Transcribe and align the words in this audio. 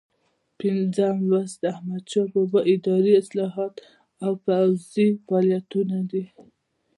پنځم 0.59 1.15
لوست 1.29 1.55
د 1.59 1.63
احمدشاه 1.75 2.27
بابا 2.33 2.59
اداري 2.73 3.13
اصلاحات 3.21 3.75
او 4.25 4.31
پوځي 4.45 5.07
فعالیتونه 5.25 5.97
دي. 6.11 6.23